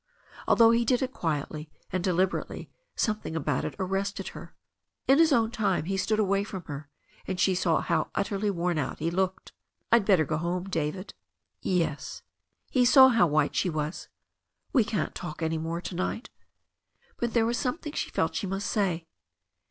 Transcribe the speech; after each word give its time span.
Although 0.47 0.71
he 0.71 0.83
did 0.83 1.03
it 1.03 1.11
quietly 1.11 1.69
and 1.91 2.03
deliberately 2.03 2.71
something 2.95 3.35
about 3.35 3.65
it 3.65 3.75
arrested 3.77 4.29
her. 4.29 4.55
In 5.07 5.19
his 5.19 5.31
own 5.31 5.51
time 5.51 5.85
he 5.85 5.95
stood 5.95 6.17
away 6.17 6.43
from 6.43 6.63
her, 6.63 6.89
and 7.27 7.39
she 7.39 7.53
saw 7.53 7.81
how 7.81 8.09
utterly 8.15 8.49
worn 8.49 8.79
out 8.79 8.97
he 8.97 9.11
looked. 9.11 9.51
I'd 9.91 10.03
better 10.03 10.25
go 10.25 10.37
home, 10.37 10.63
David." 10.63 11.13
Tes." 11.63 12.23
He 12.71 12.83
saw 12.83 13.09
how 13.09 13.27
white 13.27 13.55
she 13.55 13.69
was. 13.69 14.09
"We 14.73 14.83
can't 14.83 15.13
talk 15.13 15.43
any 15.43 15.59
more 15.59 15.81
to 15.81 15.93
night." 15.93 16.31
But 17.17 17.35
there 17.35 17.45
was 17.45 17.59
something 17.59 17.93
she 17.93 18.09
felt 18.09 18.33
she 18.33 18.47
must 18.47 18.71
say. 18.71 19.05